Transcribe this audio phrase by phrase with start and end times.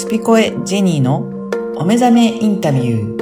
[0.00, 1.18] スピコエジェニーの
[1.76, 3.20] お目覚めインタビュー。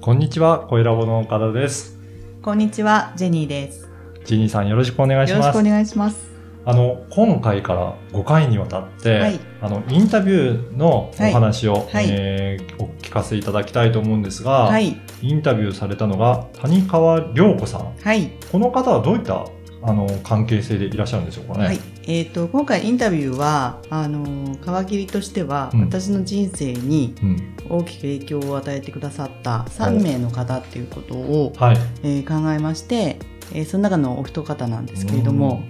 [0.00, 1.96] こんにちは、声ラボの岡田です。
[2.42, 3.88] こんにちは、ジェニーです。
[4.24, 5.70] ジニーさんよろしくお願いしますよろしくお。
[5.70, 6.28] 願いします。
[6.64, 15.00] あの、今回から5回にわたって、はいあの、インタビューのお話を、はいえーお聞かせいただきたいと思うんですが、はい。
[15.22, 17.94] インタビューされたのが谷川涼子さん。
[17.96, 18.32] はい。
[18.50, 19.46] この方はどういった
[19.86, 21.64] あの関係性でいらっしゃるんでしょうかね。
[21.66, 21.80] はい。
[22.08, 27.56] えっ、と、今回インタビューは、あのー、皮切りとしては、うん私の人生にうん。
[27.68, 31.76] 大きく影響を与えてくださった3名の方っていうことを、はい。
[32.02, 33.18] えー考えまして、
[33.52, 35.62] えーその中のお一方なんですけれども、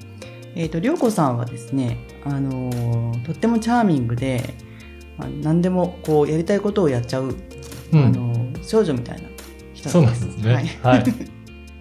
[0.54, 4.54] えっ、と、りょうこさんはですね、あのーとってもチャーミングで、
[5.18, 7.34] まあ、何でもこうやりたいことをやっちゃう、
[7.92, 8.04] うん。
[8.04, 9.28] あのー少女みたいな
[9.74, 10.78] 人そうなんですね。
[10.82, 11.04] ははいい。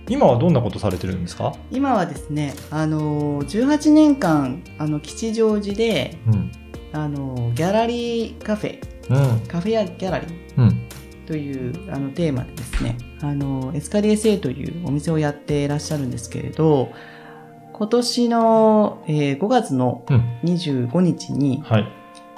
[0.08, 1.54] 今はどんなことされてるんですか？
[1.72, 6.52] 今はですね、あのー、18年間、あの、吉祥寺で、うん。
[6.94, 9.48] あのー、ギャラリーカフェ、うん。
[9.48, 10.82] カフェやギャラリーうん。
[11.26, 16.90] というあのテーマでですね、あの、エスカリエセイというお店をやっていらっしゃるんですけれど、
[17.74, 20.40] 今年の、えー5月のうん。
[20.44, 21.88] 25日に、はい。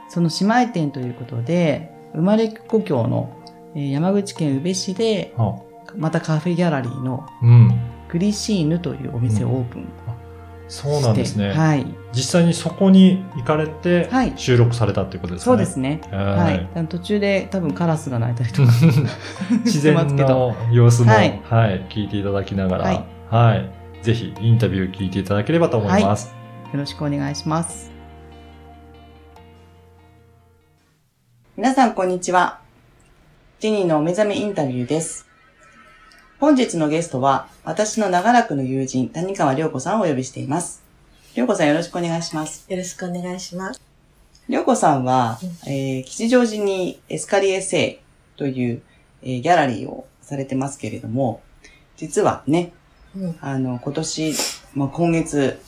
[0.09, 3.29] その姉妹店ということで、生まれ故郷の、
[3.75, 5.53] えー山口県宇部市で、あ
[5.97, 7.79] またカフェギャラリーのうん。
[8.09, 9.91] グリシーヌというお店をオープンして、
[10.69, 11.51] そうなんですね。
[11.51, 11.85] はい。
[12.13, 15.57] 実際にそこに行かれてはい収録されたっていうことですかね。
[15.57, 16.01] そうですね。
[16.11, 16.67] ははいい。
[16.73, 18.71] あの途中で多分カラスが鳴いたりとか。
[19.65, 23.69] 自然の様子も、ははいい、聞いていただきながら、ははい
[24.01, 26.33] い、ぜひインタビュー聞いていただければと思います。
[26.71, 27.91] よろしくお願いします。
[31.57, 32.59] 皆さん、こんにちは。
[33.59, 35.26] ジェニーのお目覚めインタビューです。
[36.39, 40.83] 本日のゲストは、私の長らくの友人、谷川涼子さんをお呼びしています。
[41.33, 42.65] 涼子さんよろしくお願いします。
[42.69, 43.81] よろしくお願いします。
[44.47, 48.81] 涼子さんは、えー吉祥寺にエスカリエセイという、
[49.23, 51.41] えーギャラリーをされてますけれども、
[51.95, 52.71] 実はね、
[53.15, 54.33] うん、あの、今年、
[54.75, 55.59] まあ、今月、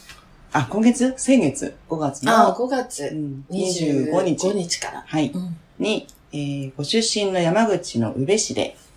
[0.54, 1.16] あ、今月？
[1.18, 3.06] 先月、5月の、ああ、5月。
[3.06, 3.46] うん。
[3.50, 4.54] 25 25日。
[4.54, 4.78] 日。
[4.78, 5.04] から。
[5.08, 5.58] はい、うん。
[5.80, 8.89] に、えーご出身の山口の宇部市で、えー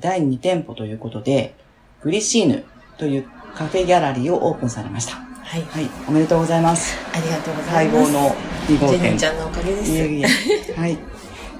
[0.00, 1.54] 第2店舗ということで、
[2.02, 2.64] グリシーヌ
[2.98, 5.16] というカフェギャラリーをオープンされました。
[5.16, 5.62] はい。
[5.62, 6.96] はい、おめでとうございます。
[7.12, 8.12] ありがとうございます。
[8.12, 8.30] 待望の
[8.66, 9.26] 2号店ジェニーち。
[9.26, 9.92] ゃんのおかげです。
[9.92, 10.98] いえいえはい。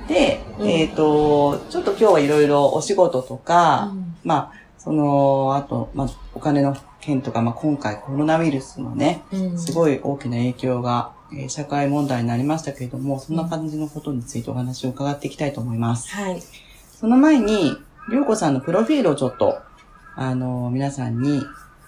[0.09, 16.09] で、うんえっ、と、ちょっと今日はいろいろお仕事とか、うんまあ、その、あと、まあ、お金の件とか、まあ、今回コロナウイルスのね、うんすごい大きな影響が、えー社会問題になりましたけれども、そんな感じのことについてお話を伺っていきたいと思います。
[16.15, 16.43] はい。
[17.01, 17.77] その前に、
[18.11, 19.59] りょうこさんのプロフィールをちょっと、
[20.17, 21.43] あの、皆さんに、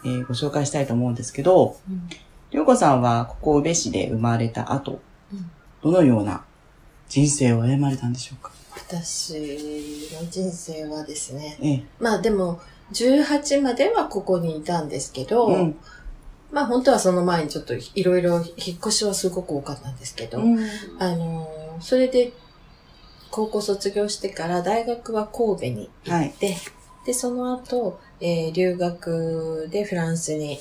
[0.04, 2.08] えーご紹介したいと思うんですけど、うん
[2.52, 5.00] りょうこさんはここ宇部市で生まれた後、
[5.32, 5.50] うん
[5.82, 6.44] どのような
[7.08, 8.50] 人生を歩まれたんでしょうか？
[8.76, 9.34] 私
[10.22, 11.84] の人生はですね、ええ。
[12.00, 12.60] まあでも、
[12.92, 15.76] 18まではここにいたんですけど、うん。
[16.52, 20.58] まあ本当はその前にちょっといろいろ引っ越しはすごく多かったんですけど、うん
[21.00, 22.32] あのーそれで
[23.36, 26.56] 高校卒業してから大学は神戸に行って、
[27.04, 30.58] で、その後、えー留学でフランスに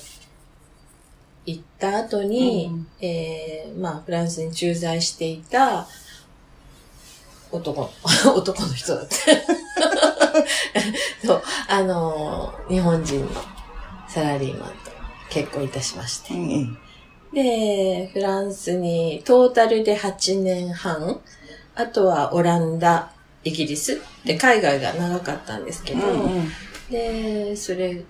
[1.46, 5.86] 行った後に、うんえーまあ、フランスに駐在していた
[7.50, 7.88] 男、
[8.36, 9.14] 男の人だって。
[11.26, 13.28] そう、あのー日本人の
[14.06, 14.74] サラリーマンと
[15.30, 16.34] 結婚いたしまして。
[16.34, 18.06] ええ。
[18.06, 21.22] で、フランスにトータルで8年半、
[21.76, 23.10] あとはオランダ、
[23.44, 26.48] イギリスで海外が長かったんですけど、うんうん
[26.90, 28.04] で、それ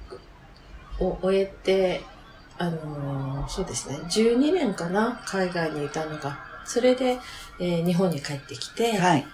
[1.00, 2.02] を終えて、
[2.58, 6.38] あのーそうですね、12年かな、海外にいたのが。
[6.64, 7.18] それで、
[7.60, 9.26] えー日本に帰ってきて、はい。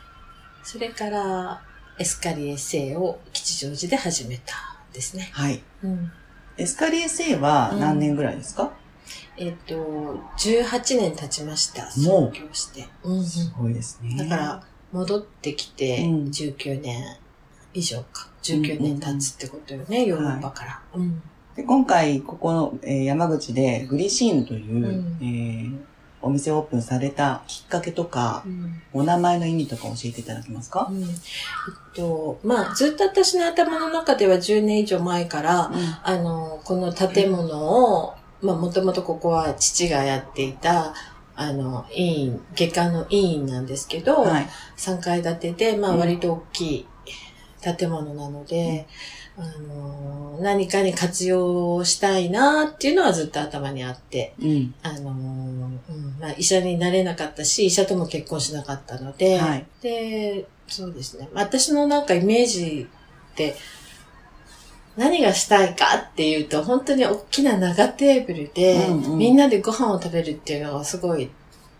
[0.62, 1.60] それから
[1.98, 4.54] エスカリエ生を吉祥寺で始めた
[4.90, 5.30] んですね。
[5.32, 5.62] はい。
[5.84, 6.12] うん
[6.58, 8.70] エスカリエ生は何年ぐらいですか、
[9.42, 9.74] えっ、と、
[10.38, 11.82] 18年経ちました。
[12.08, 12.86] もうして。
[13.02, 14.16] うんすごいですね。
[14.16, 14.62] だから、
[14.92, 17.16] 戻ってきてうん19年
[17.74, 18.28] 以上か。
[18.44, 20.80] 19年経つってことよね、ヨーロッパから。
[20.94, 21.20] うん
[21.56, 25.92] で今回、ここの、えー山口でグリシーヌという、うんえー
[26.24, 31.08] お店オープンされたきっかけとかう、んお名前の意味とか教えていただけますか、うんえっ
[31.96, 35.72] と、まあ、ずっと私の頭の中では10年以上前から、
[36.04, 40.94] あの、この建物を、まあ、もともとここは父がやっていた、
[41.34, 44.48] あの、委員、外科の委員なんですけど、はい。
[44.76, 46.86] 3階建てで、まあ、うん割と大きい
[47.62, 48.86] 建物なので、
[49.36, 55.80] あのー、何かに活用したいなっていうのはずっと頭にあって、うん、あのー、うん、
[56.20, 61.28] まあ、医者になれなかったし、医者とも結婚しなかったので、はい、で、そうですね。
[61.32, 62.88] 私のなんかイメージ
[63.32, 63.54] って、
[64.96, 71.30] 何がしたいかっていうと、本当に大きな長テーブルで、うんうん、みんなでご飯を食べるっていうのがすごい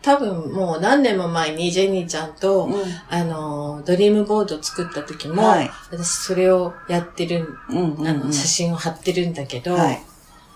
[0.03, 2.75] 多分もう何年も前にジェニーちゃんと、うん、
[3.09, 10.03] あの、ドリームボード作った時も、はい、私それをやってる、うんうんうん、あの写真を貼ってるんだけど、はい、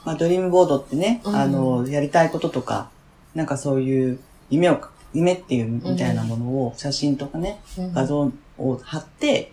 [0.04, 2.90] まあ、ドリームボードってね、うん、あの、やりたいこととか、
[3.36, 4.18] なんかそういう
[4.50, 4.80] 夢を、
[5.14, 9.52] 夢っていうみたいなものを写真とかね、うん、画像を貼って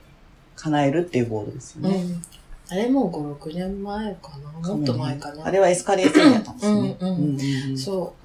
[0.56, 2.04] 叶えるっていうボードですよね。
[2.70, 4.32] あれもう5、6年前か
[4.62, 4.76] な？
[4.76, 5.46] もっと前かな？
[5.46, 6.98] あれはエスカレーターだったんですね。
[7.00, 7.38] うんうん
[7.72, 8.16] うん、そ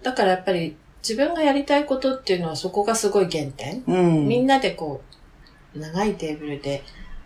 [0.00, 0.04] う。
[0.04, 3.84] だからやっぱり自分がやりたいことっていうのはそこがすごい原点。
[3.86, 5.02] うん、みんなでこ
[5.74, 6.82] う、長いテーブルで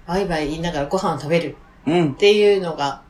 [0.06, 1.56] ワイワイ言いながらご飯を食べる。
[1.88, 3.02] っていうのが、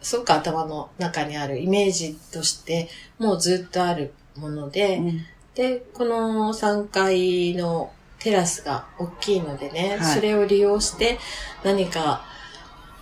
[0.00, 2.88] すごく頭の中にあるイメージとして
[3.18, 5.20] もうずっとあるもので、うん、
[5.54, 11.18] で、この3階のテラスが大きいのでね、はい、それを利用して
[11.64, 12.24] 何か、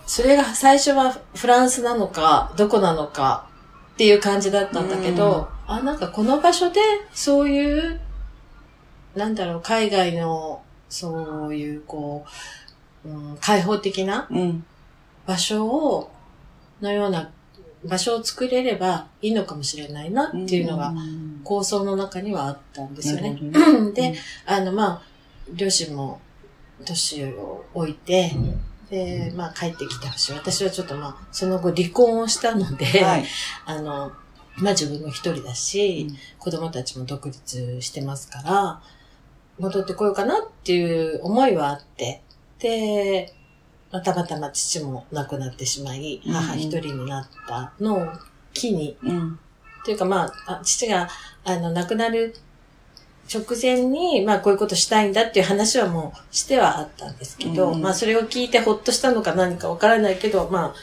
[0.05, 3.47] それが最初はフランスなのか、どこなのか
[3.93, 6.79] っていう感じだったんだけど、あ、なんかこの場所で、
[7.13, 7.99] そういう、
[9.15, 12.25] なんだろう、海外の、そういう、こ
[13.05, 14.27] う、うん、開放的な
[15.25, 16.11] 場所を、
[16.81, 17.31] のような
[17.85, 20.93] 場所を作れればいいのかもしれないなっていうのが
[21.43, 23.39] 構想の中にはあったんですよね。
[23.93, 24.15] で、
[24.45, 25.01] あの、まあ、
[25.53, 26.19] 両親も
[26.85, 28.31] 年を置いて、
[28.91, 30.33] で、まあ帰ってきてほしい。
[30.33, 33.25] 私はちょっとまあ、その後離婚をしたので、はい、
[33.65, 34.11] あの、
[34.57, 38.81] まあ自分も一人だし、うん、子供たちも独立してますから、
[39.57, 42.21] 戻ってこようかなっていう思いはあって、
[42.59, 43.33] で、
[43.91, 48.07] まあ、たまたま父も亡くなってしまい、母一人になったのを
[48.53, 49.39] 機に、うん、
[49.85, 51.07] というかまあ、父が、
[51.45, 52.35] あの、亡くなる
[53.33, 60.73] 直前に、まあこういうことしたいんだっていう話はもうしてはあったんですけど、うん、まあそれを聞いてほっとしたのか何かわからないけど、まあ、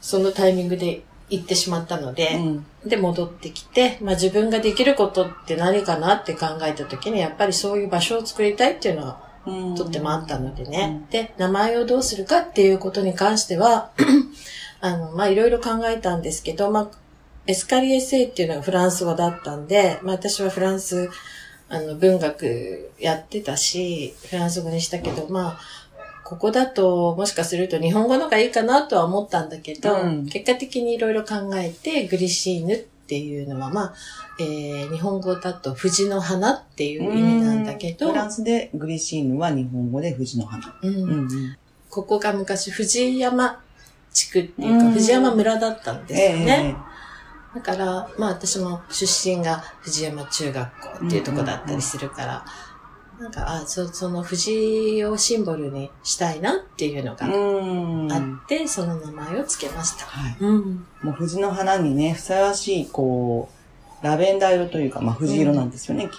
[0.00, 9.28] そのタイミングで行ってしまったので、うん、で、戻ってきて、まあ自分ができることって何かなって考えた時に、やっぱりそういう場所を作りたいっていうのは、
[9.76, 11.10] とってもあったのでね、うん。
[11.10, 13.90] で、名前をどうするかっていうことに関しては、
[14.80, 16.90] あの、まあいろいろ考えたんですけど、まあ、
[17.46, 21.10] エスカリエセイっていうのがフランス語だったんで、まあ私はフランス、
[21.68, 25.60] あの、文学やってたし、フランス語にしたけど、まあ、
[26.24, 33.94] ここだと、もしかすると日本語のがいいかなとは思ったんだけど、うん、結果的にいろいろ考えて、グリシーヌっていうのは、まあ、
[34.38, 40.78] えー、日本語だと藤の花っていう意味なんだけど、フランスでグリシーヌは日本語で藤の花。
[40.82, 40.94] うん。
[40.94, 41.56] うんうん、
[41.88, 43.60] ここが昔藤山
[44.12, 46.76] 地区っていうか、藤山村だったんですよね。
[46.76, 46.87] えー、
[47.54, 52.68] だから、まあ私も出身が藤山中学校っていうとこだったりするから、うんうんうん
[53.18, 60.04] なんか、あ、そその藤をシンボルにしたいなっていうのがあって、その名前を付けました。
[60.06, 60.36] はい。
[60.38, 63.48] うん、もう藤の花にね、ふさわしい、こ
[64.02, 66.04] う、ラベンダー色というか、まあ藤色なんですよね。
[66.04, 66.10] うん、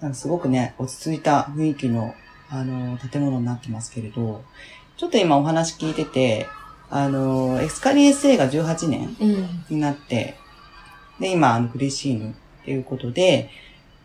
[0.00, 2.14] なんかすごくね、落ち着いた雰囲気の、
[2.48, 4.42] あの、建物になってますけれど、
[4.96, 6.46] ちょっと今お話聞いてて、
[6.90, 9.16] あの、エスカリエ SA が18年
[9.68, 10.36] になって、
[11.18, 13.50] うん、で、今、あの、クリシーヌっていうことで、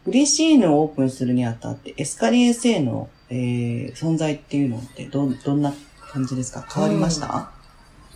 [0.06, 5.74] グリシーヌをオープンするにあたって、エスカリエ SA の、えー、存在っていうのってど、どんな
[6.12, 6.66] 感じですか？
[6.74, 7.44] 変わりました、うん、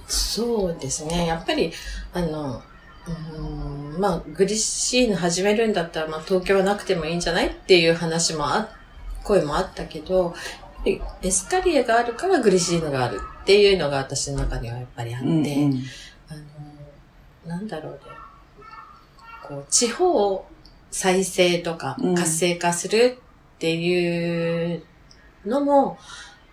[0.08, 1.28] そうですね。
[1.28, 1.72] やっぱり、
[2.14, 2.62] あの、
[3.38, 7.50] うんまあ、グリシーヌ始めるんだったら、まあ、東京はなくてもいいんじゃない？
[7.50, 8.68] っていう話もあ、
[9.24, 10.34] 声もあったけど、
[11.22, 15.84] エスカリエがあるからグリシーヌがあるっていうのが私の中にはやっぱりあって、うんうん、
[16.30, 16.34] あ
[17.48, 18.00] の、なんだろうね。
[19.48, 20.46] こう、地方
[20.92, 23.20] 再生とか活性化する
[23.56, 24.84] っていう
[25.46, 25.98] のも、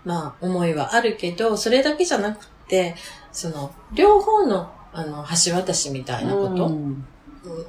[0.05, 2.95] うん、まあ思いはあるけど、それだけじゃなくて、
[3.33, 7.07] その、両方の、あの、橋渡しみたいなこと、うん、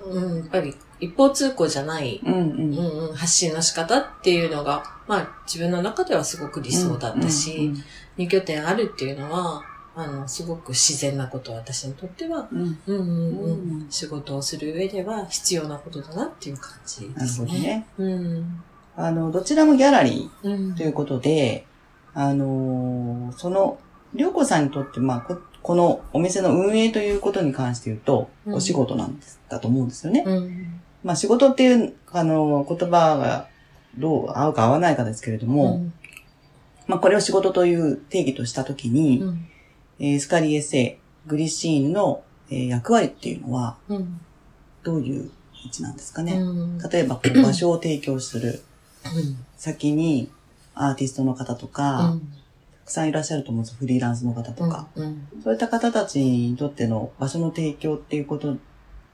[0.06, 3.08] うん、やっぱり一方通行じゃない、うんうん。
[3.10, 7.72] うん、発信の仕方っていうのが、まあ自分の中ではすごく理想だったし、
[8.18, 9.64] 二、拠点あるっていうのは、
[9.96, 17.48] あの、すごく自然なこと、私にとっては、うん、うんうんうん、仕事をする上では必要なことだなっていう感じですね。
[17.48, 17.88] なるほどね。
[17.98, 18.64] うん、
[18.96, 21.68] あの、どちらもギャラリーということで、
[22.16, 23.78] うん、あの、その、
[24.16, 30.24] りょうこさんにとって、まあこ、このお店の運営ということに関して言うと、お仕事なんです、だと思うんですよね。
[30.26, 33.48] うん、まあ、仕事っていう、あの、言葉が
[33.98, 35.86] どう合うか合わないかですけれども、
[36.88, 39.48] まあ、これを仕事という定義としたときに、うん、
[40.00, 43.78] えー、スカリエセ、グリシーンの、えー、役割っていうのは、
[44.84, 45.32] どういう
[45.66, 46.34] 位置なんですかね。
[46.34, 48.62] うん、例えば、場所を提供する。
[49.58, 50.30] 先に
[50.76, 52.18] アーティストの方とか、
[52.82, 53.78] たくさんいらっしゃると思うんです。
[53.78, 54.88] フリーランスの方とか。
[55.44, 58.58] そういった方たちにとっての場所の提供っていうこと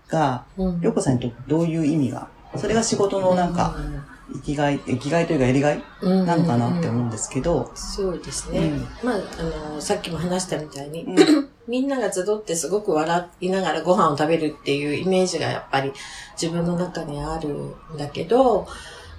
[0.10, 3.76] が、りょうこさんにとってどういう意味が、それが仕事のなんか、
[4.34, 7.72] 生きがい、生きがいというかやりがいなのかなって思うんですけど。
[7.76, 8.60] そうですね。
[8.60, 15.94] うん、まあ、あの、さっきも話したみたいに、うん、 みんなが集ってすごく笑いながらご飯を食べるっていうイメージがやっぱり
[16.40, 18.68] 自分の中にあるんだけど、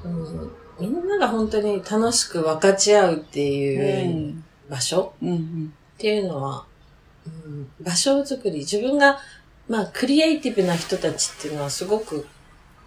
[0.04, 5.28] うん、みんなが本当に楽しく分かち合うっていう場所っ
[5.98, 6.64] ていうのは、
[7.26, 9.18] うん、場所づくり、自分が、
[9.70, 12.26] まあ、クリエイティブな人たちっていうのはすごく、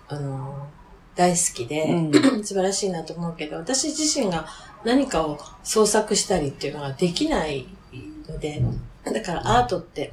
[0.10, 0.68] あの、
[1.16, 2.12] 大好きで、うん、
[2.44, 4.46] 素晴らしいなと思うけど、私自身が
[4.84, 7.68] 何かを創作したりっていうのができない
[8.28, 8.62] ので、
[9.06, 10.12] だからアートって、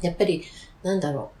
[0.00, 0.42] やっぱり、
[0.82, 1.32] なんだろ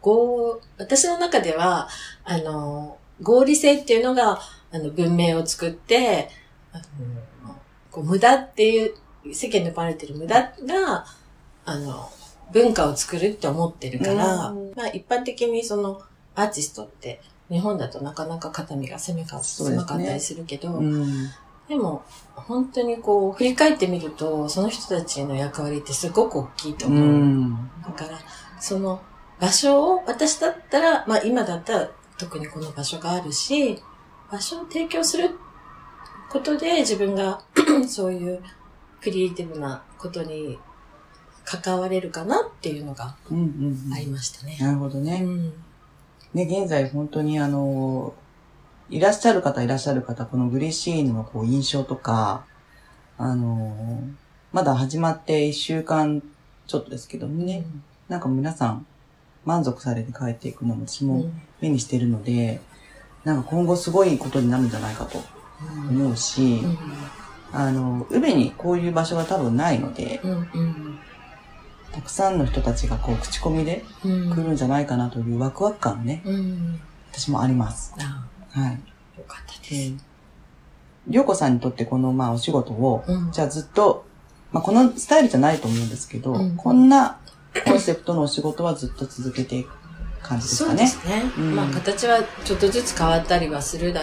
[0.00, 1.88] 合、私の中では、
[2.22, 4.38] あの、合理性っていうのが、
[4.70, 6.30] あの、文明を作って、
[6.70, 7.56] あの、
[7.90, 8.94] こう無駄っていう、
[9.34, 11.04] 世間で呼ばれてる無駄が、
[11.64, 12.08] あの、
[12.52, 16.00] 文化を作るって思ってるから、まあ一般的にその
[16.34, 20.84] アーティストって日本だとなかなか肩身が狭かったりするけど、でね。
[20.84, 21.30] うん、
[21.68, 22.02] でも
[22.34, 26.98] 本当にこう振り返ってみると、その人たちの役割ってすごく大きいと思う。
[26.98, 28.18] うん、だから、
[28.60, 29.00] その
[29.40, 33.82] 場所を私だったら、まあ今だったら特にこの場所があるし、
[34.30, 35.30] 場所を提供する
[36.30, 37.40] ことで自分が
[37.88, 38.42] そういう
[39.00, 40.58] クリエイティブなことに
[41.48, 43.16] 関われるかなっていうのが
[43.94, 44.58] ありましたね。
[44.60, 45.22] うんうんうん、なるほどね。
[45.24, 45.52] うん。
[46.34, 48.12] ね、現在本当にあの、
[48.90, 52.44] いらっしゃる方いらっしゃる方、このグリシーヌのこう印象とか、
[53.16, 54.02] あの、
[54.52, 56.22] まだ始まって一週間
[56.66, 58.86] ちょっとですけどもね、うん、なんか皆さん
[59.44, 62.60] 満足されて帰っていくのも私も目にしてるので、
[63.24, 65.22] うん、なんか今後すごいことになるんじゃないかと
[65.90, 66.78] 思うし、うん、
[67.52, 70.20] あの、宇部にこういう場所が多分ないので、
[71.92, 76.80] たくさんの人たちがこう口コミで来るんじゃないかなというワクワク感ね、うん、
[77.12, 77.94] 私もあります。
[77.98, 78.72] はい。
[79.18, 79.92] よかったです。
[81.08, 84.04] りょうこさんにとってこのまあお仕事を、うん、じゃあずっと、
[84.52, 87.18] まあこのスタイルじゃないと思うんですけど、うん、こんな
[87.64, 89.70] コンセプトのお仕事はずっと続けていく
[90.22, 90.86] 感じですかね。
[90.86, 91.32] そうですね。
[91.38, 94.02] うん、まあ形はちょっとずつ変わったりはするだ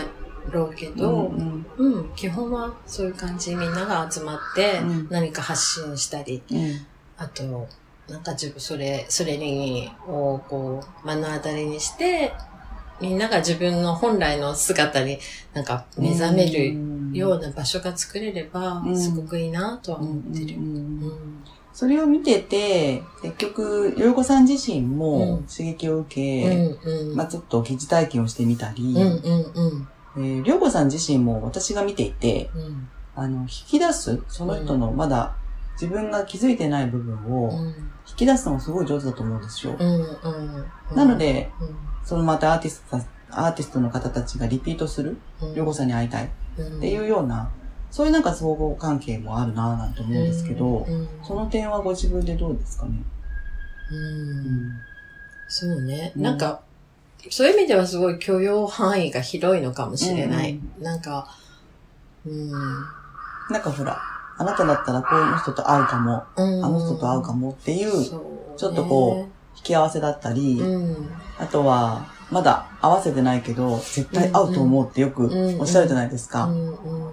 [0.52, 3.56] ろうけど、うん、うん、基本はそういう感じ。
[3.56, 6.42] みんなが集まって何か発信したり、
[7.18, 7.44] あと、
[8.10, 12.34] なんか自分、それ、それに、をこう、目の当たりにして、
[13.02, 15.20] みんなが自分の本来の姿に
[15.54, 16.76] なんか目覚める
[17.12, 20.58] ような場所が作れれば、すごくいいなとは思ってる。
[21.74, 28.96] それを見てて、結局、よよこさん自身も刺激を受け、うんうん、まあちょっと疑似体験をしてみたり、
[30.16, 35.36] りょうこさん自身も私が見ていて、うん、あの、引き出す、その人のまだ
[35.82, 37.52] 自分が気づいてない部分を
[38.08, 39.78] 引き出すのがすごい上手だと思うんですよ。
[40.96, 41.52] なので、
[42.04, 42.98] そのまたアーティスト、
[43.32, 45.18] アーティストの方たちがリピートする、
[45.54, 46.30] りょうこさんに会いたいっ
[46.80, 47.50] ていうような、
[47.92, 50.88] そういうなんか相互関係もあるなぁなんて思うんですけど、
[51.24, 53.04] その点はご自分でどうですかね？
[53.92, 54.82] うん、
[55.48, 56.12] そうね。
[56.16, 56.62] なんか、
[57.30, 60.60] そういう意味ではすごい許容範囲が広いのかもしれない。
[60.80, 61.28] なんか、
[62.26, 62.52] うん。
[63.50, 64.02] なんかほら、
[64.38, 67.92] あなただったらこういう人と会うかも、あの人と会うかもっていう、
[68.58, 70.62] ちょっとこう、引き合わせだったり、
[71.40, 76.50] あとは、まだ合わせてないけど、絶対会うと思うってよくおっしゃるじゃないですか。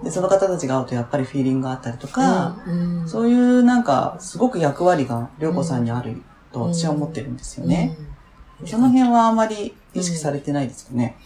[0.03, 2.57] で、その方たちが会うとやっぱりフィーリングがあったりとか、
[3.05, 7.97] そういうなんか、すごく役割がりょうこさんにあると私は思ってるんですよね。
[8.65, 11.17] その辺はあまり意識されてないですかね。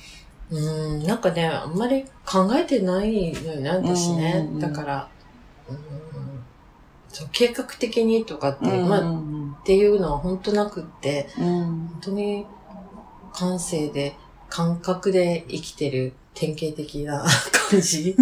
[0.49, 4.49] うん、なんかね、あんまり考えてないのよね、私ね。
[4.59, 5.07] だから、
[7.09, 12.45] そう計画的にとかって、うん、まあ、っていうのは本当なくって、うん、本当に
[13.33, 14.15] 感性で、
[14.49, 17.25] 感覚で生きてる典型的な
[17.69, 18.15] 感じ。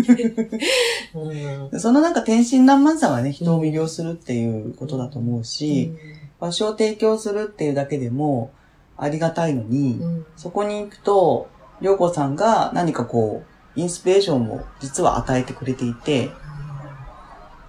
[1.14, 5.94] うん、そのなんか天真爛漫さがね、人を魅了するっていうことだと思うし、
[6.40, 8.52] 場所を提供するっていうだけでも
[8.98, 10.02] ありがたいのに、
[10.36, 11.50] そこに行くと、
[11.82, 13.44] りょうこさんが何かこ
[13.76, 16.32] う、インスピレーションを実は与えてくれていて、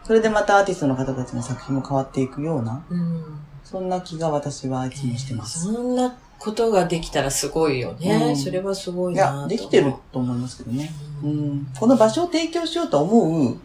[0.07, 5.67] それでまたアーティストの方たちの作品も変わっていくような、うん、そんな気が私はいつもしてます。
[5.67, 8.15] えー、そんなことができたらすごいよね。
[8.15, 10.93] うん、それはすごいないや、できてると思いますけどね。
[11.25, 13.59] うん、この場所を提供しようと思う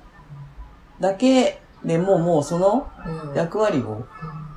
[0.99, 2.89] だけでももうその
[3.35, 4.03] 役割を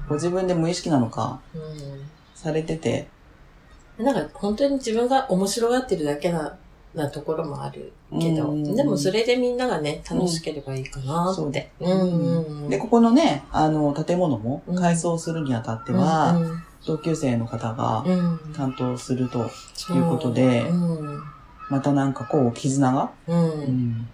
[0.09, 1.43] ご自分で無意識なのか、
[2.35, 3.09] されてて。
[3.99, 6.57] なんか本当に自分が面白がってるだけな、
[6.95, 11.71] なところもあるけど、でもそれでみんながね、楽しければいいかなって。
[12.69, 16.37] で、ここのね、あの、建物も改装するにあたっては、
[16.87, 18.05] 同級生の方が
[18.55, 19.51] 担当すると
[19.93, 20.65] いうことで、
[21.71, 24.09] またなんかこう、絆が、うん。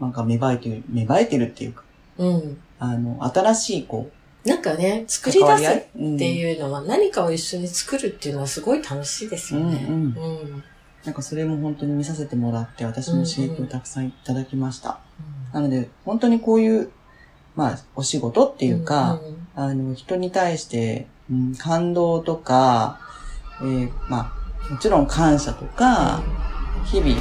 [0.00, 1.84] なんか芽生えてる、芽生えてるっていうか、
[2.18, 4.10] うん、あの、新しいこ
[4.44, 9.86] う、なんかね、作り出すっていうのは、何かを一緒に作るっていうのはすごい楽しいですよね。
[9.88, 10.02] うんうん。
[10.02, 10.06] う
[10.56, 10.64] ん
[11.04, 15.00] なんかそれも本当に見させてもらって、私も刺激をたくさんいただきました。
[15.54, 16.90] うんうん、なので、本当にこういう、
[17.56, 23.00] まあ、お仕事っていうか、うんうん、あの、人に対して、うん、感動とか、
[23.60, 24.32] えー、ま
[24.70, 26.22] あ、もちろん感謝とか、
[26.86, 27.16] 日々、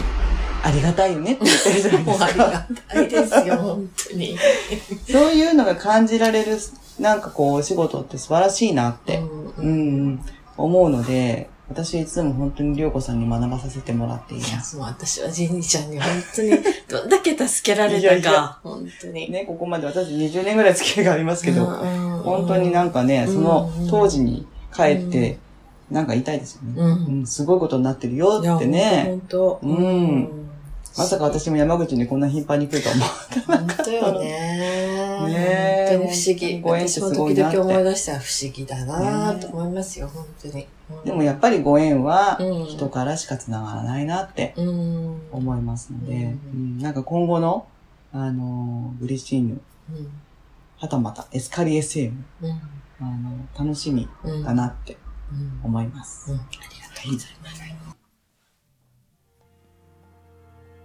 [0.63, 2.25] ありがたいよねって言ってるじゃないですか。
[2.28, 4.38] ありがたいですよ、本当に。
[5.12, 6.58] そういうのが感じられる、
[7.00, 9.22] なんかこう、お仕事って素晴らしいなって、
[9.58, 9.68] うん、う
[10.12, 10.25] ん、
[10.56, 14.75] 思うので、私いつも本当にりょうこさんに学ばさせてもらっています。
[14.75, 16.50] もう私はジェニーちゃんに本当に
[16.89, 19.32] どんだけ助けられたか、いやいや本当に。
[19.32, 25.38] ね、ここまで私20年ぐらい付き合いがありますけど、本当になんかね、その当時に帰って、
[25.89, 26.74] なんか言いたいですよね。
[26.77, 29.05] うん、うん、すごいことになってるよってね。
[29.08, 29.60] 本当。
[29.63, 30.29] うん。
[30.96, 33.84] まさか私も山口にこんな頻繁に来ると思ってなかった。
[33.84, 34.53] 本当よね。
[35.27, 36.62] ね本当に不思議。
[36.62, 37.58] ご縁ってすごいなって。
[37.58, 40.68] 時々思い出したら不思議だなと思いますよ、本当に。
[41.06, 42.38] でもやっぱりご縁は
[42.70, 44.53] 人からしか繋がらないなって
[45.32, 47.65] 思いますので、うん、なんか今後の、
[48.12, 49.62] あの、ブリシーヌ、
[50.77, 52.51] はたまたエスカリ SM、うん、
[53.00, 54.08] あの楽しみ
[54.44, 54.98] だなって
[55.63, 56.32] 思います。
[56.32, 57.98] ありがとうございます。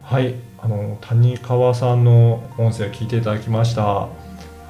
[0.01, 4.09] はい、あの谷川さんの音声を聞いていただきました。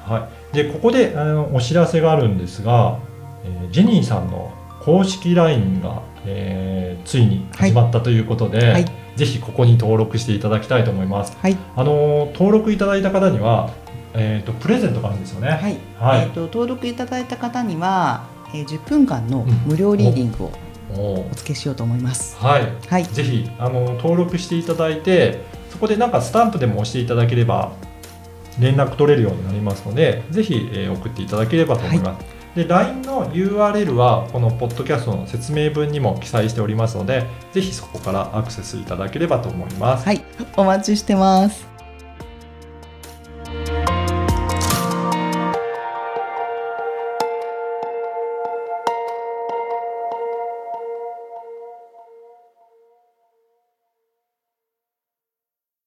[0.09, 2.99] はい、でここであのお知らせがあるんですが、
[3.43, 11.37] えー、ジェニーさんの公式 LINE が、えー、ついに始まったということで、はいはい、ぜひここに登録していただきたいと思います。
[11.37, 13.71] はい、あの登録いただいた方には、
[14.13, 15.49] えーと、プレゼントがあるんですよね。
[15.49, 15.77] はい。
[15.99, 22.35] はい、えっ、ー、と登録いただいた方には、えー、10分間の無料リーディングを、うんお付けしようと思います。
[22.37, 22.63] はい。
[22.87, 27.73] はい、ぜひあの登録していただいて、そこでなんかスタンプでも押していただければ
[28.59, 32.23] 連絡取れるようになりますので、ぜひ、えー、送っていただければと思います。
[32.23, 40.05] はい、で LINE の URL はこのポッドキャストの説明文にも記載しておりますので、ぜひそこからアクセスいただければと思います。
[40.05, 40.23] はい、
[40.57, 41.78] お待ちしてます。